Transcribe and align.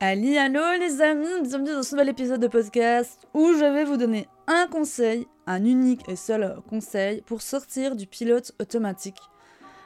Allez, 0.00 0.38
allô 0.38 0.60
les 0.78 1.02
amis, 1.02 1.26
bienvenue 1.42 1.72
dans 1.72 1.82
ce 1.82 1.96
nouvel 1.96 2.10
épisode 2.10 2.40
de 2.40 2.46
podcast 2.46 3.26
où 3.34 3.48
je 3.54 3.64
vais 3.64 3.84
vous 3.84 3.96
donner 3.96 4.28
un 4.46 4.68
conseil, 4.68 5.26
un 5.48 5.64
unique 5.64 6.08
et 6.08 6.14
seul 6.14 6.58
conseil 6.70 7.20
pour 7.22 7.42
sortir 7.42 7.96
du 7.96 8.06
pilote 8.06 8.52
automatique. 8.60 9.18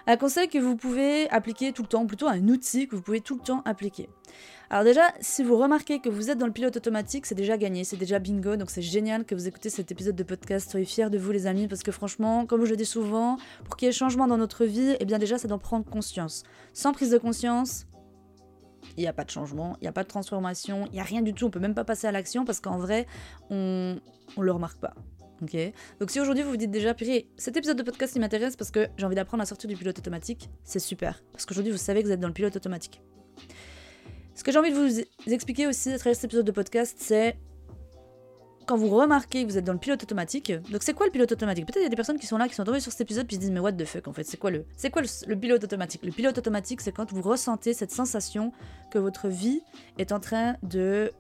Un 0.06 0.18
conseil 0.18 0.48
que 0.48 0.58
vous 0.58 0.76
pouvez 0.76 1.30
appliquer 1.30 1.72
tout 1.72 1.80
le 1.80 1.88
temps, 1.88 2.04
plutôt 2.04 2.28
un 2.28 2.46
outil 2.48 2.88
que 2.88 2.94
vous 2.94 3.00
pouvez 3.00 3.22
tout 3.22 3.36
le 3.36 3.40
temps 3.40 3.62
appliquer. 3.64 4.10
Alors 4.68 4.84
déjà, 4.84 5.14
si 5.22 5.42
vous 5.42 5.56
remarquez 5.56 5.98
que 6.00 6.10
vous 6.10 6.28
êtes 6.28 6.36
dans 6.36 6.46
le 6.46 6.52
pilote 6.52 6.76
automatique, 6.76 7.24
c'est 7.24 7.34
déjà 7.34 7.56
gagné, 7.56 7.82
c'est 7.84 7.96
déjà 7.96 8.18
bingo, 8.18 8.56
donc 8.56 8.68
c'est 8.68 8.82
génial 8.82 9.24
que 9.24 9.34
vous 9.34 9.48
écoutez 9.48 9.70
cet 9.70 9.92
épisode 9.92 10.16
de 10.16 10.24
podcast. 10.24 10.70
Soyez 10.70 10.84
fiers 10.84 11.08
de 11.08 11.16
vous 11.16 11.32
les 11.32 11.46
amis, 11.46 11.68
parce 11.68 11.82
que 11.82 11.92
franchement, 11.92 12.44
comme 12.44 12.66
je 12.66 12.70
le 12.70 12.76
dis 12.76 12.84
souvent, 12.84 13.38
pour 13.64 13.76
qu'il 13.76 13.86
y 13.86 13.88
ait 13.88 13.92
changement 13.92 14.26
dans 14.26 14.36
notre 14.36 14.66
vie, 14.66 14.94
eh 15.00 15.06
bien 15.06 15.18
déjà 15.18 15.38
c'est 15.38 15.48
d'en 15.48 15.58
prendre 15.58 15.86
conscience. 15.88 16.42
Sans 16.74 16.92
prise 16.92 17.10
de 17.10 17.18
conscience, 17.18 17.86
il 18.96 19.00
n'y 19.00 19.06
a 19.06 19.12
pas 19.12 19.24
de 19.24 19.30
changement, 19.30 19.76
il 19.80 19.84
n'y 19.84 19.88
a 19.88 19.92
pas 19.92 20.02
de 20.02 20.08
transformation, 20.08 20.86
il 20.86 20.92
n'y 20.92 21.00
a 21.00 21.04
rien 21.04 21.22
du 21.22 21.34
tout, 21.34 21.46
on 21.46 21.50
peut 21.50 21.60
même 21.60 21.74
pas 21.74 21.84
passer 21.84 22.06
à 22.06 22.12
l'action 22.12 22.44
parce 22.44 22.60
qu'en 22.60 22.78
vrai, 22.78 23.06
on 23.50 23.98
ne 24.36 24.42
le 24.42 24.52
remarque 24.52 24.78
pas. 24.78 24.94
Ok 25.42 25.56
Donc 25.98 26.10
si 26.10 26.20
aujourd'hui 26.20 26.44
vous 26.44 26.50
vous 26.50 26.56
dites 26.56 26.70
déjà, 26.70 26.94
pire, 26.94 27.22
cet 27.36 27.56
épisode 27.56 27.76
de 27.76 27.82
podcast 27.82 28.14
il 28.14 28.20
m'intéresse 28.20 28.54
parce 28.54 28.70
que 28.70 28.88
j'ai 28.96 29.04
envie 29.04 29.16
d'apprendre 29.16 29.42
à 29.42 29.46
sortir 29.46 29.68
du 29.68 29.76
pilote 29.76 29.98
automatique, 29.98 30.48
c'est 30.62 30.78
super. 30.78 31.22
Parce 31.32 31.46
qu'aujourd'hui 31.46 31.72
vous 31.72 31.78
savez 31.78 32.02
que 32.02 32.06
vous 32.06 32.12
êtes 32.12 32.20
dans 32.20 32.28
le 32.28 32.34
pilote 32.34 32.54
automatique. 32.54 33.02
Ce 34.34 34.44
que 34.44 34.52
j'ai 34.52 34.58
envie 34.58 34.72
de 34.72 34.76
vous 34.76 35.32
expliquer 35.32 35.66
aussi 35.66 35.92
à 35.92 35.98
travers 35.98 36.14
cet 36.14 36.24
épisode 36.24 36.46
de 36.46 36.52
podcast, 36.52 36.96
c'est 36.98 37.36
quand 38.72 38.78
vous 38.78 38.88
remarquez 38.88 39.44
que 39.44 39.50
vous 39.50 39.58
êtes 39.58 39.66
dans 39.66 39.74
le 39.74 39.78
pilote 39.78 40.02
automatique, 40.02 40.50
donc 40.70 40.82
c'est 40.82 40.94
quoi 40.94 41.04
le 41.04 41.12
pilote 41.12 41.30
automatique? 41.30 41.66
Peut-être 41.66 41.80
il 41.80 41.82
y 41.82 41.86
a 41.86 41.90
des 41.90 41.96
personnes 41.96 42.18
qui 42.18 42.26
sont 42.26 42.38
là, 42.38 42.48
qui 42.48 42.54
sont 42.54 42.64
tombées 42.64 42.80
sur 42.80 42.90
cet 42.90 43.02
épisode, 43.02 43.26
puis 43.26 43.36
se 43.36 43.40
disent 43.40 43.50
mais 43.50 43.60
what 43.60 43.72
the 43.72 43.84
fuck 43.84 44.08
en 44.08 44.14
fait, 44.14 44.24
c'est 44.24 44.38
quoi 44.38 44.50
le, 44.50 44.64
c'est 44.78 44.88
quoi 44.88 45.02
le, 45.02 45.36
pilote 45.36 45.62
automatique? 45.62 46.02
Le 46.02 46.10
pilote 46.10 46.38
automatique, 46.38 46.80
c'est 46.80 46.90
quand 46.90 47.12
vous 47.12 47.20
ressentez 47.20 47.74
cette 47.74 47.90
sensation 47.90 48.50
que 48.90 48.98
votre 48.98 49.28
vie 49.28 49.60
est 49.98 50.10
en 50.10 50.20
train 50.20 50.56
de 50.62 51.12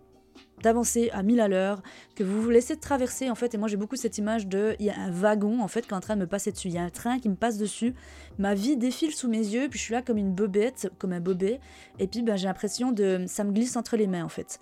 d'avancer 0.62 1.10
à 1.12 1.22
1000 1.22 1.40
à 1.40 1.48
l'heure, 1.48 1.82
que 2.16 2.24
vous 2.24 2.40
vous 2.40 2.48
laissez 2.48 2.76
traverser 2.76 3.28
en 3.28 3.34
fait, 3.34 3.54
et 3.54 3.58
moi 3.58 3.68
j'ai 3.68 3.76
beaucoup 3.76 3.96
cette 3.96 4.16
image 4.16 4.46
de, 4.46 4.74
il 4.78 4.86
y 4.86 4.90
a 4.90 4.98
un 4.98 5.10
wagon 5.10 5.60
en 5.60 5.68
fait 5.68 5.82
qui 5.82 5.90
est 5.90 5.96
en 5.96 6.00
train 6.00 6.14
de 6.14 6.20
me 6.20 6.26
passer 6.26 6.52
dessus, 6.52 6.68
il 6.68 6.74
y 6.74 6.78
a 6.78 6.82
un 6.82 6.88
train 6.88 7.18
qui 7.18 7.28
me 7.28 7.34
passe 7.34 7.58
dessus, 7.58 7.94
ma 8.38 8.54
vie 8.54 8.78
défile 8.78 9.12
sous 9.12 9.28
mes 9.28 9.36
yeux, 9.36 9.68
puis 9.68 9.78
je 9.78 9.84
suis 9.84 9.92
là 9.92 10.00
comme 10.00 10.16
une 10.16 10.32
bobette, 10.32 10.90
comme 10.98 11.12
un 11.12 11.20
bobet, 11.20 11.60
et 11.98 12.06
puis 12.06 12.22
ben, 12.22 12.36
j'ai 12.36 12.46
l'impression 12.46 12.92
de, 12.92 13.26
ça 13.26 13.44
me 13.44 13.52
glisse 13.52 13.76
entre 13.76 13.98
les 13.98 14.06
mains 14.06 14.24
en 14.24 14.30
fait 14.30 14.58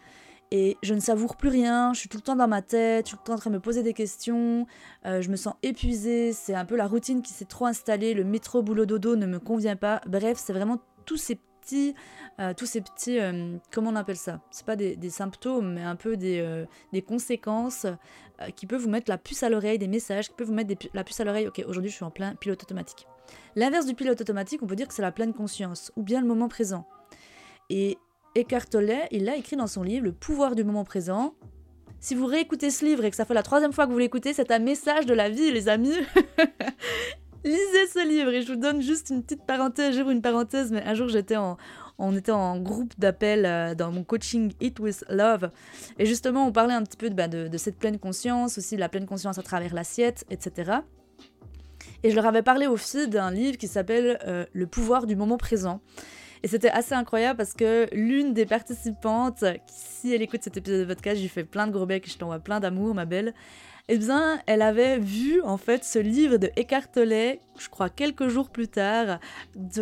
et 0.51 0.77
je 0.83 0.95
ne 0.95 1.01
savoure 1.01 1.37
plus 1.37 1.49
rien, 1.49 1.93
je 1.93 2.01
suis 2.01 2.09
tout 2.09 2.17
le 2.17 2.23
temps 2.23 2.37
dans 2.37 2.49
ma 2.49 2.63
tête, 2.63 3.07
je 3.07 3.11
suis 3.11 3.17
tout 3.17 3.23
le 3.25 3.27
temps 3.29 3.35
en 3.35 3.39
train 3.39 3.51
de 3.51 3.57
me 3.57 3.61
poser 3.61 3.83
des 3.83 3.95
questions, 3.95 4.67
euh, 5.07 5.23
je 5.23 5.31
me 5.31 5.37
sens 5.37 5.55
épuisée, 5.63 6.33
c'est 6.33 6.55
un 6.55 6.65
peu 6.65 6.77
la 6.77 6.89
routine 6.89 7.23
qui 7.23 7.33
s'est 7.33 7.45
trop 7.45 7.67
installée, 7.67 8.15
le 8.15 8.25
métro 8.25 8.63
boulot 8.63 8.87
dodo 8.87 9.15
ne 9.15 9.27
me 9.27 9.39
convient 9.39 9.77
pas, 9.77 10.01
bref, 10.07 10.39
c'est 10.39 10.53
vraiment 10.53 10.79
tous 11.07 11.19
ces 11.19 11.37
petits, 11.37 11.95
euh, 12.41 12.53
tous 12.53 12.67
ces 12.67 12.81
petits, 12.81 13.21
euh, 13.21 13.57
comment 13.71 13.91
on 13.91 13.97
appelle 13.97 14.17
ça? 14.17 14.41
C'est 14.51 14.67
pas 14.67 14.75
des, 14.75 15.11
symptômes, 15.11 15.75
mais 15.75 15.83
un 15.83 15.97
peu 15.97 16.17
des, 16.17 16.65
des 16.93 17.03
conséquences 17.03 17.87
qui 18.57 18.67
peuvent 18.67 18.81
vous 18.81 18.89
mettre 18.89 19.11
la 19.11 19.19
puce 19.19 19.43
à 19.43 19.51
l'oreille, 19.51 19.79
des 19.79 19.89
messages 19.89 20.29
qui 20.29 20.35
peuvent 20.35 20.49
vous 20.49 20.55
mettre 20.55 20.75
la 20.95 21.05
puce 21.05 21.21
à 21.21 21.25
l'oreille, 21.25 21.47
ok, 21.47 21.63
aujourd'hui 21.69 21.91
je 21.91 21.97
suis 21.97 22.05
en 22.05 22.11
plein 22.11 22.35
pilote 22.35 22.63
automatique. 22.63 23.07
L'inverse 23.55 23.87
du 23.87 23.95
pilote 23.95 24.21
automatique, 24.21 24.63
on 24.63 24.67
peut 24.67 24.77
dire 24.77 24.89
que 24.89 24.95
c'est 24.95 25.03
la 25.03 25.13
pleine 25.13 25.33
conscience, 25.33 25.93
ou 25.95 26.03
bien 26.03 26.21
le 26.21 26.27
moment 26.27 26.49
présent. 26.49 26.87
Et 27.69 27.99
Eckhart 28.37 28.67
Tolle, 28.71 28.93
il 29.11 29.25
l'a 29.25 29.37
écrit 29.37 29.57
dans 29.57 29.67
son 29.67 29.83
livre 29.83 30.05
Le 30.05 30.13
pouvoir 30.13 30.55
du 30.55 30.63
moment 30.63 30.85
présent. 30.85 31.35
Si 31.99 32.15
vous 32.15 32.27
réécoutez 32.27 32.71
ce 32.71 32.85
livre 32.85 33.05
et 33.05 33.11
que 33.11 33.17
ça 33.17 33.25
fait 33.25 33.35
la 33.35 33.43
troisième 33.43 33.73
fois 33.73 33.87
que 33.87 33.93
vous 33.93 33.99
l'écoutez, 33.99 34.33
c'est 34.33 34.53
un 34.53 34.61
message 34.61 35.05
de 35.05 35.15
la 35.15 35.29
vie, 35.29 35.51
les 35.51 35.69
amis. 35.69 35.93
Lisez 37.45 37.87
ce 37.93 38.07
livre 38.07 38.31
et 38.31 38.43
je 38.43 38.53
vous 38.53 38.59
donne 38.59 38.83
juste 38.83 39.11
une 39.11 39.23
petite 39.23 39.45
parenthèse, 39.47 39.97
j'ouvre 39.97 40.11
une 40.11 40.23
parenthèse, 40.23 40.71
mais 40.71 40.83
un 40.83 40.95
jour 40.95 41.09
j'étais 41.09 41.37
en, 41.37 41.57
on 41.99 42.15
était 42.15 42.33
en 42.33 42.59
groupe 42.61 42.93
d'appel 42.99 43.47
euh, 43.47 43.75
dans 43.75 43.91
mon 43.91 44.05
coaching 44.05 44.53
Eat 44.61 44.79
with 44.79 45.05
Love. 45.09 45.51
Et 45.99 46.07
justement, 46.07 46.47
on 46.47 46.53
parlait 46.53 46.75
un 46.75 46.83
petit 46.83 46.97
peu 46.97 47.09
bah, 47.09 47.29
de, 47.29 47.57
cette 47.59 47.79
pleine 47.79 47.99
conscience, 47.99 48.59
aussi 48.59 48.77
de 48.77 48.81
la 48.81 48.89
pleine 48.89 49.07
conscience 49.07 49.39
à 49.39 49.43
travers 49.43 49.75
l'assiette, 49.75 50.25
etc. 50.31 50.73
Et 52.03 52.11
je 52.11 52.17
leur 52.17 52.27
avais 52.27 52.43
parlé 52.43 52.67
au 52.67 52.77
fil 52.77 53.09
d'un 53.09 53.31
livre 53.31 53.59
qui 53.59 53.69
s'appelle 53.69 54.19
euh, 54.27 54.47
Le 54.53 54.67
pouvoir 54.67 55.07
du 55.07 55.17
moment 55.17 55.37
présent. 55.37 55.81
Et 56.43 56.49
c'était 56.49 56.71
assez 56.71 56.95
incroyable 56.95 57.37
parce 57.37 57.53
que 57.53 57.89
l'une 57.93 58.33
des 58.33 58.47
participantes, 58.47 59.45
si 59.67 60.15
elle 60.15 60.23
écoute 60.23 60.43
cet 60.43 60.57
épisode 60.57 60.81
de 60.81 60.95
podcast, 60.95 61.17
je 61.17 61.23
lui 61.23 61.29
fais 61.29 61.45
plein 61.45 61.67
de 61.67 61.73
gros 61.73 61.87
becs, 61.87 62.11
je 62.11 62.17
t'envoie 62.17 62.39
plein 62.39 62.61
d'amour, 62.61 62.95
ma 62.95 63.05
belle 63.05 63.35
eh 63.93 63.99
bien, 63.99 64.41
elle 64.47 64.63
avait 64.63 65.01
vu 65.01 65.43
en 65.43 65.57
fait 65.57 65.83
ce 65.83 65.99
livre 65.99 66.37
de 66.37 66.49
Eckhart 66.57 66.93
Tolle, 66.93 67.39
je 67.59 67.69
crois 67.69 67.89
quelques 67.89 68.29
jours 68.29 68.49
plus 68.49 68.69
tard, 68.69 69.19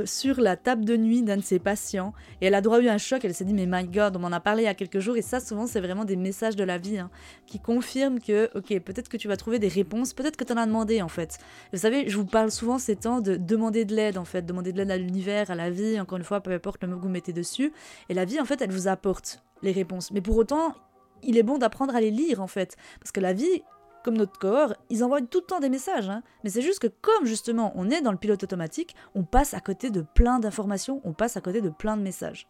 sur 0.07 0.41
la 0.41 0.57
table 0.57 0.87
de 0.87 0.97
nuit 0.97 1.21
d'un 1.21 1.37
de 1.37 1.43
ses 1.43 1.59
patients. 1.59 2.15
Et 2.41 2.47
elle 2.47 2.55
a 2.55 2.63
droit 2.63 2.81
eu 2.81 2.89
un 2.89 2.97
choc. 2.97 3.23
Elle 3.27 3.35
s'est 3.35 3.45
dit, 3.45 3.53
mais 3.53 3.67
my 3.69 3.87
God, 3.87 4.17
on 4.17 4.21
m'en 4.21 4.33
a 4.33 4.41
parlé 4.41 4.63
il 4.63 4.65
y 4.65 4.69
a 4.69 4.73
quelques 4.73 5.01
jours. 5.01 5.19
Et 5.19 5.23
ça, 5.23 5.41
souvent, 5.41 5.67
c'est 5.67 5.83
vraiment 5.83 6.07
des 6.07 6.17
messages 6.17 6.57
de 6.57 6.65
la 6.65 6.79
vie 6.79 6.97
hein, 6.97 7.11
qui 7.47 7.61
confirment 7.61 8.19
que, 8.19 8.49
ok, 8.55 8.81
peut-être 8.81 9.11
que 9.11 9.19
tu 9.19 9.29
vas 9.29 9.37
trouver 9.37 9.59
des 9.59 9.69
réponses, 9.69 10.15
peut-être 10.15 10.39
que 10.39 10.45
tu 10.45 10.55
en 10.55 10.57
as 10.57 10.65
demandé 10.65 11.03
en 11.03 11.09
fait. 11.09 11.37
Vous 11.75 11.81
savez, 11.81 12.09
je 12.09 12.17
vous 12.17 12.25
parle 12.25 12.51
souvent 12.51 12.79
ces 12.79 12.97
temps 12.97 13.21
de 13.21 13.37
demander 13.37 13.85
de 13.85 13.95
l'aide 13.95 14.17
en 14.17 14.25
fait, 14.25 14.41
demander 14.41 14.73
de 14.73 14.79
l'aide 14.79 14.91
à 14.91 14.97
l'univers, 14.97 15.51
à 15.51 15.55
la 15.55 15.69
vie, 15.69 16.01
encore 16.01 16.17
une 16.17 16.25
fois, 16.25 16.41
peu 16.41 16.53
importe 16.53 16.83
le 16.83 16.89
mot 16.89 16.97
que 16.97 17.03
vous 17.03 17.11
mettez 17.11 17.35
dessus. 17.35 17.75
Et 18.09 18.15
la 18.15 18.25
vie, 18.25 18.41
en 18.41 18.47
fait, 18.47 18.63
elle 18.63 18.73
vous 18.73 18.89
apporte 18.89 19.43
les 19.61 19.73
réponses. 19.73 20.13
Mais 20.13 20.23
pour 20.23 20.39
autant, 20.39 20.75
il 21.23 21.37
est 21.37 21.43
bon 21.43 21.59
d'apprendre 21.59 21.95
à 21.95 22.01
les 22.01 22.11
lire 22.11 22.41
en 22.41 22.47
fait. 22.47 22.77
Parce 23.01 23.13
que 23.13 23.21
la 23.21 23.35
vie, 23.35 23.63
comme 24.05 24.17
notre 24.17 24.39
corps, 24.39 24.75
ils 24.91 25.05
envoient 25.05 25.21
tout 25.21 25.41
le 25.41 25.47
temps 25.47 25.61
des 25.61 25.69
messages. 25.69 26.09
Hein. 26.09 26.23
Mais 26.45 26.51
c'est 26.51 26.63
juste 26.63 26.79
que 26.79 26.87
comme 26.87 27.27
justement 27.27 27.73
on 27.75 27.91
est 27.91 28.01
dans 28.01 28.13
le 28.13 28.19
pilote 28.19 28.43
automatique, 28.43 28.95
on 29.15 29.25
passe 29.25 29.55
à 29.55 29.61
côté 29.61 29.91
de 29.91 30.03
plein 30.03 30.39
d'informations, 30.39 31.01
on 31.05 31.13
passe 31.13 31.37
à 31.37 31.41
côté 31.41 31.61
de 31.61 31.71
plein 31.71 31.97
de 31.97 32.03
messages. 32.03 32.49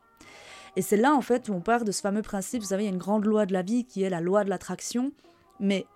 Et 0.76 0.82
c'est 0.82 0.96
là 0.96 1.14
en 1.14 1.22
fait 1.22 1.48
où 1.48 1.52
on 1.52 1.60
part 1.60 1.84
de 1.84 1.92
ce 1.92 2.00
fameux 2.00 2.22
principe, 2.22 2.62
vous 2.62 2.68
savez, 2.68 2.84
il 2.84 2.86
y 2.86 2.90
a 2.90 2.92
une 2.92 2.98
grande 2.98 3.24
loi 3.24 3.46
de 3.46 3.52
la 3.52 3.62
vie 3.62 3.84
qui 3.84 4.02
est 4.02 4.10
la 4.10 4.20
loi 4.20 4.44
de 4.44 4.50
l'attraction, 4.50 5.12
mais 5.60 5.86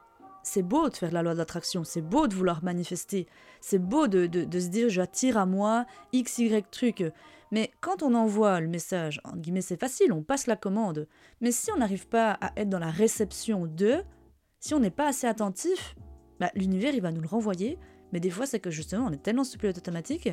c'est 0.42 0.62
beau 0.62 0.88
de 0.88 0.96
faire 0.96 1.12
la 1.12 1.22
loi 1.22 1.34
de 1.34 1.38
l'attraction, 1.38 1.84
c'est 1.84 2.00
beau 2.00 2.26
de 2.26 2.34
vouloir 2.34 2.64
manifester, 2.64 3.26
c'est 3.60 3.78
beau 3.78 4.08
de, 4.08 4.26
se 4.26 4.68
dire 4.68 4.88
j'attire 4.88 5.38
à 5.38 5.46
moi 5.46 5.86
X, 6.12 6.38
Y 6.38 6.70
truc. 6.70 7.04
Mais 7.52 7.70
quand 7.80 8.02
on 8.02 8.14
envoie 8.14 8.60
le 8.60 8.68
message, 8.68 9.20
en 9.24 9.36
guillemets 9.36 9.60
c'est 9.60 9.78
facile, 9.78 10.12
on 10.12 10.22
passe 10.22 10.46
la 10.46 10.56
commande. 10.56 11.06
Mais 11.40 11.52
si 11.52 11.70
on 11.70 11.76
n'arrive 11.76 12.08
pas 12.08 12.32
à 12.40 12.52
être 12.56 12.70
dans 12.70 12.78
la 12.78 12.90
réception 12.90 13.66
de, 13.66 14.02
si 14.62 14.74
on 14.74 14.78
n'est 14.78 14.90
pas 14.90 15.08
assez 15.08 15.26
attentif, 15.26 15.96
bah, 16.38 16.50
l'univers 16.54 16.94
il 16.94 17.02
va 17.02 17.10
nous 17.10 17.20
le 17.20 17.26
renvoyer, 17.26 17.78
mais 18.12 18.20
des 18.20 18.30
fois 18.30 18.46
c'est 18.46 18.60
que 18.60 18.70
justement 18.70 19.06
on 19.06 19.12
est 19.12 19.22
tellement 19.22 19.42
sous 19.42 19.58
pilote 19.58 19.76
automatique 19.76 20.30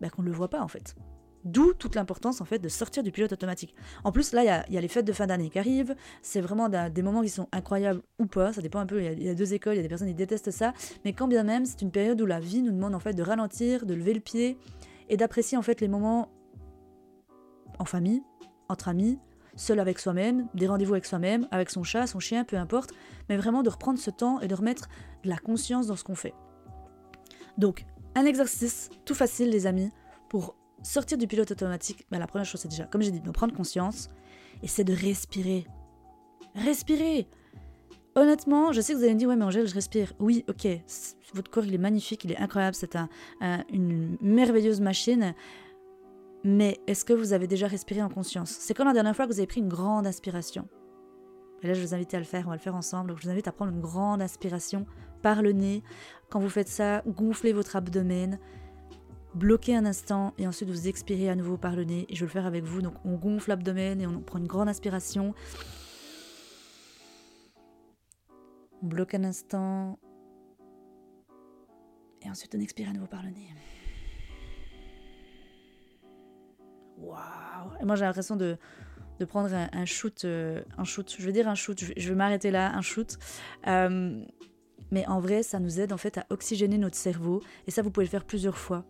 bah, 0.00 0.10
qu'on 0.10 0.22
ne 0.22 0.28
le 0.28 0.34
voit 0.34 0.50
pas 0.50 0.60
en 0.60 0.68
fait. 0.68 0.96
D'où 1.44 1.72
toute 1.72 1.94
l'importance 1.94 2.40
en 2.40 2.44
fait 2.44 2.58
de 2.58 2.68
sortir 2.68 3.04
du 3.04 3.12
pilote 3.12 3.32
automatique. 3.32 3.76
En 4.02 4.10
plus 4.10 4.32
là 4.32 4.64
il 4.68 4.74
y, 4.74 4.76
a, 4.76 4.80
les 4.80 4.88
fêtes 4.88 5.04
de 5.04 5.12
fin 5.12 5.28
d'année 5.28 5.48
qui 5.48 5.60
arrivent, 5.60 5.94
c'est 6.22 6.40
vraiment 6.40 6.68
des 6.68 7.02
moments 7.02 7.22
qui 7.22 7.28
sont 7.28 7.48
incroyables 7.52 8.02
ou 8.18 8.26
pas, 8.26 8.52
ça 8.52 8.62
dépend 8.62 8.80
un 8.80 8.86
peu, 8.86 9.00
il 9.00 9.22
y, 9.22 9.28
a 9.28 9.34
deux 9.34 9.54
écoles, 9.54 9.74
il 9.74 9.76
y 9.76 9.80
a 9.80 9.82
des 9.82 9.88
personnes 9.88 10.08
qui 10.08 10.14
détestent 10.14 10.50
ça, 10.50 10.72
mais 11.04 11.12
quand 11.12 11.28
bien 11.28 11.44
même 11.44 11.64
c'est 11.64 11.82
une 11.82 11.92
période 11.92 12.20
où 12.20 12.26
la 12.26 12.40
vie 12.40 12.62
nous 12.62 12.72
demande 12.72 12.96
en 12.96 13.00
fait 13.00 13.14
de 13.14 13.22
ralentir, 13.22 13.86
de 13.86 13.94
lever 13.94 14.12
le 14.12 14.20
pied 14.20 14.58
et 15.08 15.16
d'apprécier 15.16 15.56
en 15.56 15.62
fait 15.62 15.80
les 15.80 15.88
moments 15.88 16.28
en 17.78 17.84
famille, 17.84 18.24
entre 18.68 18.88
amis, 18.88 19.20
seul 19.56 19.80
avec 19.80 19.98
soi-même, 19.98 20.48
des 20.54 20.66
rendez-vous 20.66 20.94
avec 20.94 21.04
soi-même, 21.04 21.46
avec 21.50 21.70
son 21.70 21.82
chat, 21.82 22.06
son 22.06 22.20
chien, 22.20 22.44
peu 22.44 22.56
importe, 22.56 22.92
mais 23.28 23.36
vraiment 23.36 23.62
de 23.62 23.70
reprendre 23.70 23.98
ce 23.98 24.10
temps 24.10 24.40
et 24.40 24.48
de 24.48 24.54
remettre 24.54 24.88
de 25.24 25.28
la 25.28 25.36
conscience 25.36 25.86
dans 25.86 25.96
ce 25.96 26.04
qu'on 26.04 26.14
fait. 26.14 26.34
Donc, 27.58 27.84
un 28.14 28.24
exercice 28.24 28.90
tout 29.04 29.14
facile, 29.14 29.50
les 29.50 29.66
amis, 29.66 29.90
pour 30.28 30.56
sortir 30.82 31.18
du 31.18 31.26
pilote 31.26 31.50
automatique. 31.50 32.06
Ben, 32.10 32.18
la 32.18 32.26
première 32.26 32.46
chose, 32.46 32.60
c'est 32.60 32.68
déjà, 32.68 32.84
comme 32.84 33.02
j'ai 33.02 33.10
dit, 33.10 33.20
de 33.20 33.30
prendre 33.30 33.54
conscience, 33.54 34.10
et 34.62 34.68
c'est 34.68 34.84
de 34.84 34.94
respirer. 34.94 35.66
Respirer 36.54 37.28
Honnêtement, 38.14 38.72
je 38.72 38.82
sais 38.82 38.92
que 38.92 38.98
vous 38.98 39.04
allez 39.04 39.14
me 39.14 39.18
dire, 39.18 39.28
ouais, 39.28 39.36
mais 39.36 39.44
Angèle, 39.44 39.66
je 39.66 39.74
respire. 39.74 40.12
Oui, 40.18 40.44
ok, 40.46 40.68
votre 41.32 41.50
corps, 41.50 41.64
il 41.64 41.74
est 41.74 41.78
magnifique, 41.78 42.24
il 42.24 42.32
est 42.32 42.36
incroyable, 42.36 42.74
c'est 42.74 42.94
une 43.72 44.18
merveilleuse 44.20 44.80
machine. 44.80 45.34
Mais 46.44 46.80
est-ce 46.86 47.04
que 47.04 47.12
vous 47.12 47.32
avez 47.32 47.46
déjà 47.46 47.66
respiré 47.68 48.02
en 48.02 48.08
conscience? 48.08 48.50
C'est 48.50 48.74
quand 48.74 48.84
la 48.84 48.92
dernière 48.92 49.14
fois 49.14 49.26
que 49.26 49.32
vous 49.32 49.38
avez 49.38 49.46
pris 49.46 49.60
une 49.60 49.68
grande 49.68 50.06
inspiration 50.06 50.68
Et 51.62 51.68
là, 51.68 51.74
je 51.74 51.80
vous 51.80 51.94
invite 51.94 52.14
à 52.14 52.18
le 52.18 52.24
faire, 52.24 52.46
on 52.46 52.50
va 52.50 52.56
le 52.56 52.60
faire 52.60 52.74
ensemble. 52.74 53.14
je 53.16 53.22
vous 53.22 53.30
invite 53.30 53.46
à 53.46 53.52
prendre 53.52 53.72
une 53.72 53.80
grande 53.80 54.20
inspiration 54.20 54.86
par 55.22 55.42
le 55.42 55.52
nez. 55.52 55.82
Quand 56.30 56.40
vous 56.40 56.48
faites 56.48 56.68
ça, 56.68 57.02
gonflez 57.06 57.52
votre 57.52 57.76
abdomen, 57.76 58.38
bloquez 59.34 59.76
un 59.76 59.86
instant 59.86 60.34
et 60.36 60.48
ensuite 60.48 60.68
vous 60.68 60.88
expirez 60.88 61.28
à 61.28 61.36
nouveau 61.36 61.56
par 61.56 61.76
le 61.76 61.84
nez. 61.84 62.06
Et 62.08 62.16
je 62.16 62.20
vais 62.20 62.26
le 62.26 62.32
faire 62.32 62.46
avec 62.46 62.64
vous. 62.64 62.82
Donc 62.82 62.94
on 63.04 63.14
gonfle 63.14 63.50
l'abdomen 63.50 64.00
et 64.00 64.06
on 64.08 64.20
prend 64.20 64.38
une 64.38 64.48
grande 64.48 64.68
inspiration. 64.68 65.34
On 68.82 68.86
bloque 68.86 69.14
un 69.14 69.22
instant. 69.22 69.98
Et 72.22 72.28
ensuite 72.28 72.52
on 72.56 72.60
expire 72.60 72.88
à 72.88 72.92
nouveau 72.92 73.06
par 73.06 73.22
le 73.22 73.30
nez. 73.30 73.48
Waouh 77.02 77.80
Et 77.80 77.84
moi 77.84 77.96
j'ai 77.96 78.04
l'impression 78.04 78.36
de, 78.36 78.56
prendre 79.28 79.54
un, 79.54 79.84
shoot, 79.84 80.24
euh, 80.24 80.62
un 80.78 80.84
shoot, 80.84 81.14
je 81.16 81.24
veux 81.24 81.32
dire 81.32 81.46
un 81.46 81.54
shoot, 81.54 81.78
je 81.96 82.08
vais, 82.08 82.14
m'arrêter 82.14 82.50
là, 82.50 82.74
un 82.74 82.80
shoot. 82.80 83.18
Euh, 83.68 84.20
mais 84.90 85.06
en 85.06 85.20
vrai, 85.20 85.42
ça 85.42 85.58
nous 85.58 85.80
aide 85.80 85.92
en 85.92 85.96
fait 85.96 86.18
à 86.18 86.26
oxygéner 86.30 86.76
notre 86.76 86.96
cerveau. 86.96 87.40
Et 87.66 87.70
ça, 87.70 87.82
vous 87.82 87.90
pouvez 87.90 88.04
le 88.06 88.10
faire 88.10 88.24
plusieurs 88.24 88.58
fois. 88.58 88.84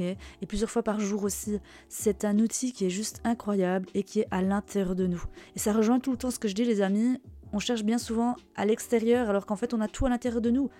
et 0.00 0.46
plusieurs 0.46 0.70
fois 0.70 0.82
par 0.82 0.98
jour 0.98 1.22
aussi. 1.22 1.60
C'est 1.88 2.24
un 2.24 2.38
outil 2.40 2.72
qui 2.72 2.84
est 2.86 2.90
juste 2.90 3.20
incroyable 3.24 3.88
et 3.94 4.02
qui 4.02 4.20
est 4.20 4.28
à 4.32 4.42
l'intérieur 4.42 4.96
de 4.96 5.06
nous. 5.06 5.22
Et 5.54 5.58
ça 5.60 5.72
rejoint 5.72 6.00
tout 6.00 6.10
le 6.10 6.16
temps 6.16 6.32
ce 6.32 6.40
que 6.40 6.48
je 6.48 6.54
dis, 6.54 6.64
les 6.64 6.80
amis. 6.80 7.20
On 7.52 7.60
cherche 7.60 7.84
bien 7.84 7.98
souvent 7.98 8.34
à 8.56 8.66
l'extérieur 8.66 9.30
alors 9.30 9.46
qu'en 9.46 9.56
fait, 9.56 9.72
on 9.74 9.80
a 9.80 9.88
tout 9.88 10.06
à 10.06 10.08
l'intérieur 10.08 10.40
de 10.40 10.50
nous. 10.50 10.70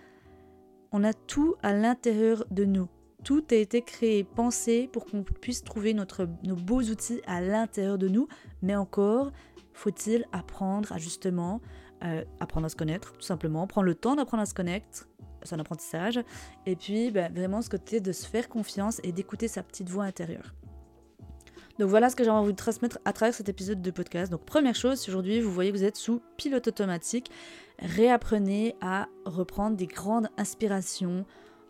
On 0.90 1.04
a 1.04 1.12
tout 1.12 1.54
à 1.62 1.72
l'intérieur 1.72 2.44
de 2.50 2.64
nous. 2.64 2.88
Tout 3.24 3.44
a 3.50 3.54
été 3.54 3.82
créé, 3.82 4.24
pensé 4.24 4.88
pour 4.92 5.04
qu'on 5.04 5.22
puisse 5.22 5.64
trouver 5.64 5.92
notre, 5.92 6.28
nos 6.44 6.56
beaux 6.56 6.82
outils 6.82 7.20
à 7.26 7.40
l'intérieur 7.40 7.98
de 7.98 8.08
nous. 8.08 8.28
Mais 8.62 8.76
encore, 8.76 9.32
faut-il 9.72 10.24
apprendre 10.32 10.92
à 10.92 10.98
justement 10.98 11.60
euh, 12.04 12.24
apprendre 12.40 12.66
à 12.66 12.68
se 12.68 12.76
connaître, 12.76 13.12
tout 13.12 13.22
simplement. 13.22 13.66
Prendre 13.66 13.86
le 13.86 13.94
temps 13.94 14.14
d'apprendre 14.14 14.42
à 14.42 14.46
se 14.46 14.54
connaître, 14.54 15.08
c'est 15.42 15.54
un 15.54 15.58
apprentissage. 15.58 16.20
Et 16.64 16.76
puis, 16.76 17.10
ben, 17.10 17.32
vraiment, 17.32 17.60
ce 17.60 17.68
côté 17.68 18.00
de 18.00 18.12
se 18.12 18.26
faire 18.26 18.48
confiance 18.48 19.00
et 19.02 19.12
d'écouter 19.12 19.48
sa 19.48 19.62
petite 19.62 19.88
voix 19.88 20.04
intérieure. 20.04 20.54
Donc 21.78 21.90
voilà 21.90 22.10
ce 22.10 22.16
que 22.16 22.24
j'ai 22.24 22.30
envie 22.30 22.46
de 22.46 22.50
vous 22.50 22.56
transmettre 22.56 22.98
à 23.04 23.12
travers 23.12 23.32
cet 23.32 23.48
épisode 23.48 23.80
de 23.80 23.90
podcast. 23.92 24.32
Donc 24.32 24.44
première 24.44 24.74
chose, 24.74 24.98
si 24.98 25.10
aujourd'hui 25.10 25.40
vous 25.40 25.52
voyez 25.52 25.70
que 25.70 25.76
vous 25.76 25.84
êtes 25.84 25.96
sous 25.96 26.20
pilote 26.36 26.66
automatique, 26.66 27.30
réapprenez 27.78 28.74
à 28.80 29.06
reprendre 29.24 29.76
des 29.76 29.86
grandes 29.86 30.28
inspirations 30.36 31.24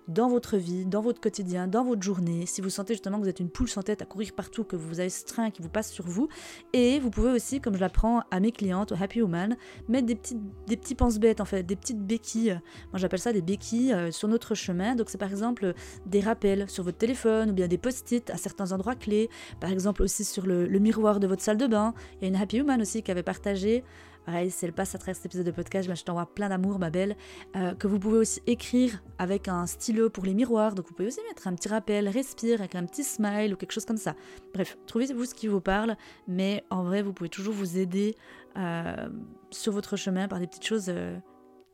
dans 0.09 0.29
votre 0.29 0.57
vie, 0.57 0.87
dans 0.87 1.03
votre 1.03 1.21
quotidien, 1.21 1.69
dans 1.69 1.85
votre 1.85 2.03
journée, 2.03 2.47
si 2.47 2.61
vous 2.61 2.71
sentez 2.71 2.95
justement 2.95 3.19
que 3.19 3.25
vous 3.25 3.29
êtes 3.29 3.41
une 3.41 3.51
poule 3.51 3.69
sans 3.69 3.83
tête 3.83 4.03
à 4.03 4.07
courir 4.07 4.33
partout, 4.35 4.65
que 4.65 4.77
vous 4.77 5.01
avez 5.01 5.11
ce 5.11 5.25
train 5.25 5.51
qui 5.51 5.63
vous 5.63 5.69
passe 5.69 5.93
sur 5.93 6.07
vous. 6.07 6.29
Et 6.73 6.99
vous 6.99 7.11
pouvez 7.11 7.31
aussi, 7.31 7.61
comme 7.61 7.75
je 7.75 7.81
l'apprends 7.81 8.23
à 8.31 8.41
mes 8.41 8.51
clientes, 8.51 8.93
au 8.93 8.95
Happy 9.01 9.21
Woman, 9.21 9.57
mettre 9.89 10.07
des, 10.07 10.15
petites, 10.15 10.41
des 10.67 10.77
petits 10.77 10.95
pense-bêtes 10.95 11.41
en 11.41 11.45
fait, 11.45 11.63
des 11.63 11.77
petites 11.77 12.01
béquilles. 12.01 12.59
Moi 12.93 12.99
j'appelle 12.99 13.21
ça 13.21 13.33
des 13.33 13.43
béquilles 13.43 13.93
euh, 13.93 14.11
sur 14.11 14.29
notre 14.29 14.55
chemin. 14.55 14.95
Donc 14.95 15.11
c'est 15.11 15.19
par 15.19 15.31
exemple 15.31 15.75
des 16.07 16.21
rappels 16.21 16.69
sur 16.71 16.85
votre 16.85 16.99
téléphone 16.99 17.51
ou 17.51 17.53
bien 17.53 17.69
des 17.69 17.79
post-it 17.79 18.31
à 18.31 18.37
certains 18.37 18.73
endroits 18.73 18.95
clés. 18.95 19.29
Par 19.61 19.71
exemple 19.71 20.03
aussi 20.03 20.25
sur 20.25 20.47
le, 20.47 20.67
le 20.67 20.79
miroir 20.79 21.21
de 21.21 21.27
votre 21.27 21.43
salle 21.43 21.59
de 21.59 21.67
bain. 21.67 21.95
Il 22.21 22.23
y 22.23 22.25
a 22.27 22.29
une 22.29 22.37
Happy 22.37 22.61
Woman 22.61 22.81
aussi 22.81 23.03
qui 23.03 23.11
avait 23.11 23.23
partagé 23.23 23.85
Pareil, 24.29 24.51
si 24.51 24.67
elle 24.67 24.75
passe 24.75 24.95
à 24.95 24.99
travers 24.99 25.17
cet 25.17 25.25
épisode 25.25 25.47
de 25.47 25.51
podcast, 25.53 25.91
je 25.91 26.05
t'envoie 26.05 26.27
plein 26.27 26.51
d'amour, 26.51 26.79
ma 26.79 26.91
belle. 26.91 27.17
Euh, 27.57 27.75
que 27.75 27.87
vous 27.87 27.99
pouvez 27.99 28.19
aussi 28.19 28.43
écrire 28.47 29.03
avec 29.17 29.49
un 29.49 29.65
stylo 29.65 30.11
pour 30.11 30.27
les 30.27 30.35
miroirs. 30.35 30.75
Donc 30.75 30.87
vous 30.87 30.93
pouvez 30.93 31.09
aussi 31.09 31.21
mettre 31.31 31.49
un 31.49 31.55
petit 31.55 31.71
rappel, 31.71 32.11
respire 32.11 32.61
avec 32.61 32.75
un 32.75 32.85
petit 32.85 33.05
smile 33.05 33.55
ou 33.55 33.57
quelque 33.57 33.73
chose 33.73 33.87
comme 33.87 33.97
ça. 33.97 34.15
Bref, 34.53 34.77
trouvez-vous 34.87 35.25
ce 35.25 35.35
qui 35.35 35.47
vous 35.47 35.63
parle. 35.63 35.97
Mais 36.27 36.63
en 36.69 36.85
vrai, 36.85 37.01
vous 37.01 37.15
pouvez 37.15 37.31
toujours 37.31 37.55
vous 37.55 37.79
aider 37.79 38.17
euh, 38.59 39.09
sur 39.51 39.73
votre 39.73 39.97
chemin 39.97 40.29
par 40.29 40.41
des 40.41 40.47
petites 40.47 40.67
choses 40.67 40.91
euh, 40.91 41.17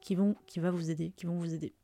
qui 0.00 0.14
vont, 0.14 0.36
qui 0.46 0.60
va 0.60 0.70
vous 0.70 0.92
aider, 0.92 1.12
qui 1.16 1.26
vont 1.26 1.36
vous 1.36 1.52
aider. 1.52 1.74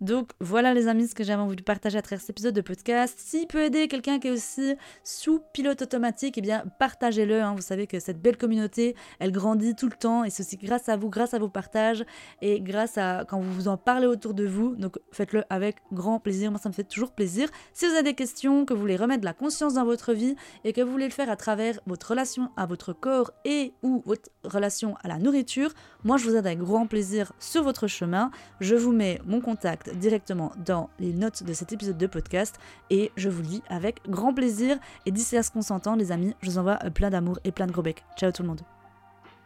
Donc 0.00 0.30
voilà 0.40 0.74
les 0.74 0.86
amis 0.86 1.08
ce 1.08 1.14
que 1.14 1.24
j'avais 1.24 1.42
envie 1.42 1.56
de 1.56 1.62
partager 1.62 1.98
à 1.98 2.02
travers 2.02 2.20
cet 2.20 2.30
épisode 2.30 2.54
de 2.54 2.60
podcast. 2.60 3.18
S'il 3.18 3.48
peut 3.48 3.64
aider 3.64 3.88
quelqu'un 3.88 4.20
qui 4.20 4.28
est 4.28 4.30
aussi 4.30 4.74
sous 5.02 5.40
pilote 5.52 5.82
automatique, 5.82 6.38
eh 6.38 6.40
bien 6.40 6.62
partagez-le. 6.78 7.42
Hein. 7.42 7.54
Vous 7.56 7.62
savez 7.62 7.88
que 7.88 7.98
cette 7.98 8.22
belle 8.22 8.36
communauté, 8.36 8.94
elle 9.18 9.32
grandit 9.32 9.74
tout 9.74 9.88
le 9.88 9.96
temps 9.96 10.22
et 10.22 10.30
ceci 10.30 10.56
grâce 10.56 10.88
à 10.88 10.96
vous, 10.96 11.08
grâce 11.10 11.34
à 11.34 11.40
vos 11.40 11.48
partages 11.48 12.04
et 12.42 12.60
grâce 12.60 12.96
à 12.96 13.24
quand 13.28 13.40
vous 13.40 13.52
vous 13.52 13.68
en 13.68 13.76
parlez 13.76 14.06
autour 14.06 14.34
de 14.34 14.46
vous. 14.46 14.76
Donc 14.76 14.98
faites-le 15.10 15.42
avec 15.50 15.76
grand 15.92 16.20
plaisir. 16.20 16.52
Moi 16.52 16.60
ça 16.60 16.68
me 16.68 16.74
fait 16.74 16.84
toujours 16.84 17.10
plaisir. 17.10 17.48
Si 17.72 17.84
vous 17.86 17.92
avez 17.92 18.04
des 18.04 18.14
questions, 18.14 18.64
que 18.66 18.74
vous 18.74 18.80
voulez 18.80 18.96
remettre 18.96 19.22
de 19.22 19.26
la 19.26 19.32
conscience 19.32 19.74
dans 19.74 19.84
votre 19.84 20.12
vie 20.12 20.36
et 20.62 20.72
que 20.72 20.80
vous 20.80 20.92
voulez 20.92 21.06
le 21.06 21.12
faire 21.12 21.30
à 21.30 21.36
travers 21.36 21.80
votre 21.86 22.10
relation 22.10 22.50
à 22.56 22.66
votre 22.66 22.92
corps 22.92 23.32
et 23.44 23.72
ou 23.82 24.02
votre 24.06 24.30
relation 24.44 24.94
à 25.02 25.08
la 25.08 25.18
nourriture, 25.18 25.74
moi 26.04 26.18
je 26.18 26.24
vous 26.24 26.36
aide 26.36 26.46
avec 26.46 26.60
grand 26.60 26.86
plaisir 26.86 27.32
sur 27.40 27.64
votre 27.64 27.88
chemin. 27.88 28.30
Je 28.60 28.76
vous 28.76 28.92
mets 28.92 29.20
mon 29.26 29.40
contact 29.48 29.88
directement 29.96 30.52
dans 30.62 30.90
les 31.00 31.14
notes 31.14 31.42
de 31.42 31.54
cet 31.54 31.72
épisode 31.72 31.96
de 31.96 32.06
podcast 32.06 32.58
et 32.90 33.10
je 33.16 33.30
vous 33.30 33.40
le 33.40 33.48
dis 33.48 33.62
avec 33.68 34.00
grand 34.06 34.34
plaisir. 34.34 34.76
Et 35.06 35.10
d'ici 35.10 35.38
à 35.38 35.42
ce 35.42 35.50
qu'on 35.50 35.62
s'entend, 35.62 35.96
les 35.96 36.12
amis, 36.12 36.34
je 36.42 36.50
vous 36.50 36.58
envoie 36.58 36.76
plein 36.92 37.08
d'amour 37.08 37.38
et 37.44 37.50
plein 37.50 37.66
de 37.66 37.72
gros 37.72 37.82
becs. 37.82 38.04
Ciao 38.18 38.30
tout 38.30 38.42
le 38.42 38.48
monde. 38.48 38.77